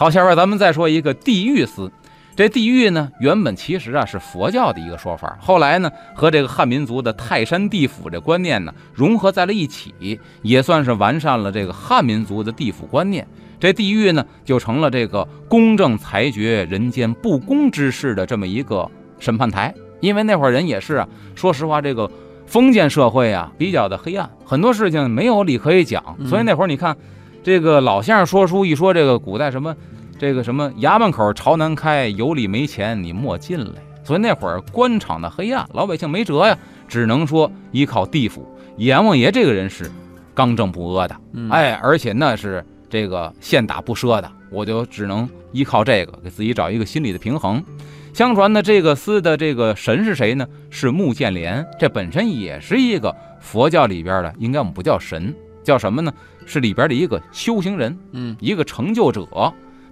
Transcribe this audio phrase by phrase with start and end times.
[0.00, 1.92] 好，下边咱们再说一个地狱司。
[2.34, 13.28] 这地狱呢，原本其实啊是佛教的一个说法，后来呢和这个汉民族的泰山地府这观念呢融合在了一起，也算是完善了这个汉民族的地府观念。
[13.58, 19.74] 这地狱呢就成了这个公正裁决人间不公之事的这么一个审判台。
[20.00, 22.10] 因为那会儿人也是啊，说实话，这个
[22.46, 26.96] 封建社会啊比较的黑暗，很多事情没有理可以讲，所以那会儿你看，
[27.42, 29.74] 这个老先生说书一说这个古代什么。
[30.18, 33.80] 这个什么衙门口朝南开，有理没钱你莫进来。
[34.04, 38.46] 所以那会儿官场的黑暗，老百姓没辙呀，只能说依靠地府。
[38.76, 39.90] 阎王爷这个人是
[40.34, 41.16] 刚正不阿的，
[41.48, 47.64] 哎，而且那是这个现打不赊的，我就只能依靠这个给自己找一个心理的平衡。
[48.12, 50.46] 相传呢，这个司的这个神是谁呢？
[50.68, 56.12] 是穆建连，这本身也是一个佛教里边的，应该我们不叫神，叫什么呢？
[56.46, 59.26] 是里边的一个修行人，嗯，一个成就者。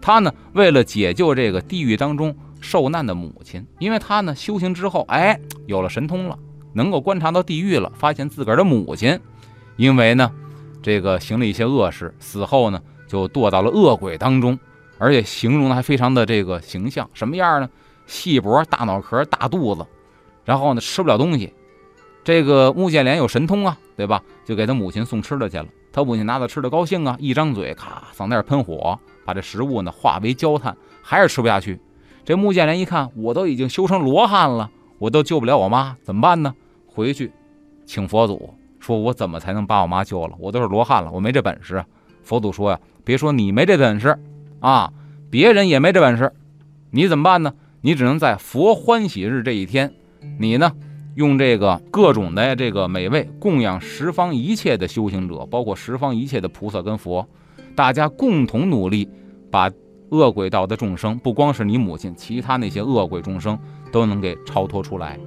[0.01, 6.39] 他呢，为了解救这个地狱当中受难的母亲，因为他呢修行之后，哎，有了神通了，
[6.73, 9.19] 能够观察到地狱了，发现自个儿的母亲，
[9.77, 10.31] 因为呢，
[10.83, 14.59] 这个行了一些恶事，死后呢就堕到了恶鬼当中，
[14.99, 17.69] 而且形容的还非常的这个形象，什么样呢？
[18.07, 19.85] 细脖、大脑壳、大肚子，
[20.45, 21.53] 然后呢吃不了东西。
[22.29, 24.23] 这个穆建连有神通啊，对吧？
[24.45, 25.65] 就给他母亲送吃的去了。
[25.91, 28.99] 他母亲拿到吃的高兴啊，一张嘴，咔，嗓子眼喷火。
[29.25, 31.81] 把这食物呢化为焦炭，还是吃不下去。
[32.27, 36.55] 这穆建连一看，我都已经修成罗汉了，我都救不了我妈，怎么办呢？
[36.87, 37.33] 回去
[37.87, 40.37] 请佛祖，说我怎么才能把我妈救了？
[40.39, 41.83] 我都是罗汉了，我没这本事。
[42.23, 44.15] 佛祖说呀，别说你没这本事
[44.61, 44.93] 啊，
[45.31, 46.31] 别人也没这本事。
[46.91, 47.55] 你怎么办呢？
[47.81, 49.95] 你只能在佛欢喜日这一天，
[50.39, 50.73] 你呢
[51.19, 57.27] 用这个各种的这个美味供养十方一切的修行者，包括十方一切的菩萨跟佛。
[57.75, 59.09] 大家共同努力，
[59.51, 59.69] 把
[60.11, 63.59] 恶鬼道的众生，不光是你母亲，其他那些恶鬼众生
[63.91, 65.19] 都能给超脱出来。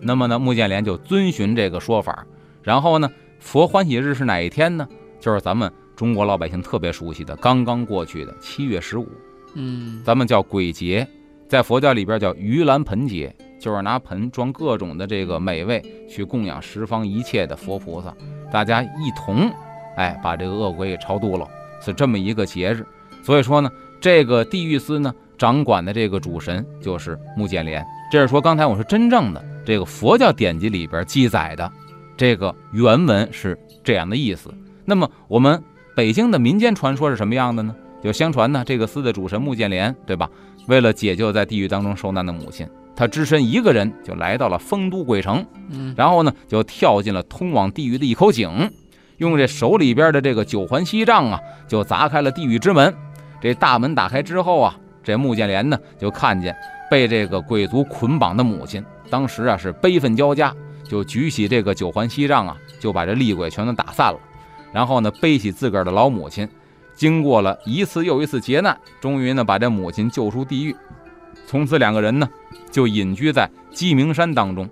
[0.00, 2.26] 那么呢，穆建连就遵循这个说法。
[2.60, 3.08] 然后呢，
[3.38, 4.88] 佛欢喜日是哪一天呢？
[5.20, 9.06] 就是咱们中国老百姓特别熟悉的刚刚过去的七月十五。
[9.54, 11.06] 嗯，咱们叫鬼节，
[11.46, 18.12] 在佛教里边叫盂兰盆节，就是拿盆装各种的这个美味去供养十方一切的佛菩萨，
[18.50, 19.48] 大家一同。
[19.96, 21.46] 哎，把这个恶鬼给超度了，
[21.80, 22.86] 是这么一个节日。
[23.22, 23.70] 所以说呢，
[24.00, 27.84] 这个地狱司呢，掌管的这个主神就是穆建连。
[28.10, 31.70] 这是说刚才我说真正的这个佛教典籍里边记载的
[32.16, 34.52] 这个原文是这样的意思。
[34.86, 35.62] 那么我们
[35.94, 37.74] 北京的民间传说是什么样的呢？
[38.02, 40.30] 就相传呢，这个司的主神穆建连，对吧？
[40.66, 42.66] 为了解救在地狱当中受难的母亲，
[43.00, 48.70] 他只身一个人就来到了丰都鬼城，嗯，然后呢，就跳进了通往地狱的一口井。
[49.16, 52.94] 用这手里边的这个九环锡杖啊，就砸开了地狱之门。
[53.40, 56.54] 这大门打开之后啊，这穆建莲呢就看见
[56.90, 60.54] 被这个鬼族捆绑的母亲，当时啊是悲愤交加，
[60.86, 64.20] 就举起这个九环锡杖啊，就把这厉鬼全都打散了。
[64.74, 66.46] 然后呢，背起自个儿的老母亲，
[66.94, 70.76] 经过了一次又一次劫难，终于呢把这母亲救出地狱。
[71.46, 72.28] 从此两个人呢
[72.70, 74.68] 就隐居在鸡鸣山当中。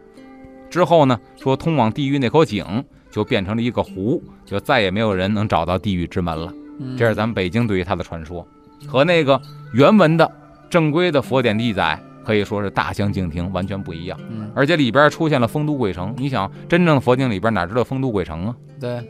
[0.71, 2.85] 之后呢，说通往地狱那口井。
[3.11, 6.53] 就变成了一个湖，就再也没有人能找到地狱之门了。
[6.97, 8.47] 这是咱们北京对于他的传说，
[8.87, 9.41] 和那个
[9.73, 10.31] 原文的
[10.69, 14.21] 正规的佛典记载可以说是大相径庭，完全不一样。
[14.55, 18.57] 而且里边出现了丰都鬼城，你想，真正的佛经里边哪知道丰都鬼城啊？
[18.79, 19.03] 对。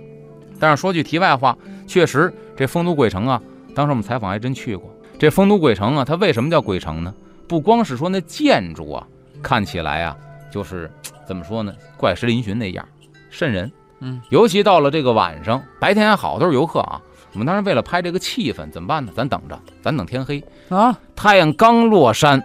[0.60, 1.58] 但是说句题外话，
[1.88, 3.42] 确实这丰都鬼城啊，
[3.74, 4.88] 当时我们采访还真去过。
[5.18, 7.12] 这丰都鬼城啊，它为什么叫鬼城呢？
[7.48, 9.06] 不光是说那建筑啊，
[9.42, 10.16] 看起来啊，
[10.52, 10.90] 就是
[11.26, 12.86] 怎么说呢，怪石嶙峋那样，
[13.30, 13.70] 瘆人。
[14.00, 17.00] 嗯，尤其到了这个晚上，白天还好，都是游客啊。
[17.32, 19.10] 我们当时为了拍这个气氛，怎么办呢？
[19.14, 20.42] 咱等着，咱等天黑。
[20.68, 22.40] 啊，太阳刚落山，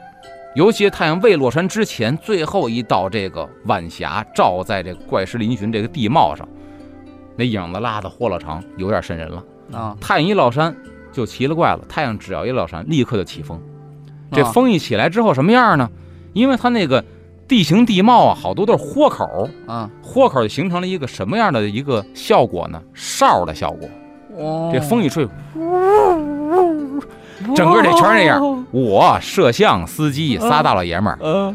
[0.55, 6.47] 尤其太阳未落山之前，最后一道这个晚霞照在这怪石嶙峋这个地貌上，
[7.35, 9.43] 那影子拉的豁了长，有点瘆人了。
[9.71, 10.75] 啊，太阳一落山
[11.11, 13.61] 就奇了怪了，太阳只要一落山，立刻就起风。
[14.33, 15.89] 这啊风一起来之后什么样呢？
[16.33, 17.03] 因为它那个
[17.47, 22.81] 地形地貌啊，好多都是豁口，啊，豁口就形成了一个什么样的一个效果呢？
[22.93, 23.87] 哨的效果。
[24.35, 25.27] 哦这风一吹，
[27.55, 28.65] 整个这全是那样。
[28.71, 31.53] 我摄像司机仨大老爷们儿，呃，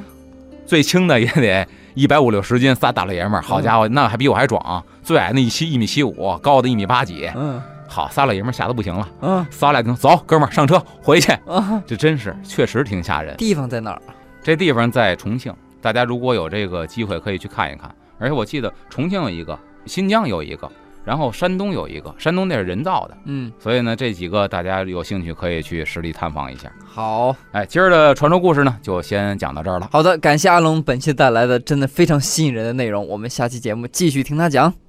[0.65, 4.85] 最轻的也得一百五六十斤，仨大老爷们儿，好家伙，那还比我还壮。
[5.03, 7.29] 最矮那一七一米七五，高的一米八几。
[7.35, 11.33] 嗯好，仨老爷们儿吓得不行了，嗯仨俩跟走，哥们儿上车回去。
[11.47, 13.35] 啊，这真是确实挺吓人。
[13.37, 14.03] 地方在哪儿？
[14.43, 17.91] 这地方在重庆，大家如果有这个机会可以去看一看。
[18.19, 20.71] 而且我记得重庆有一个，新疆有一个，
[21.05, 23.17] 然后山东有一个，山东那是人造的。
[23.25, 26.71] 嗯，所以呢，这几个大家有兴趣可以去实地探访一下。
[26.85, 29.89] 好哎，今儿的传说故事呢，就先讲到这儿了。
[29.93, 34.88] 好的，感谢阿龙本期带来的真的非常吸引人的内容，我们下期节目继续听他讲。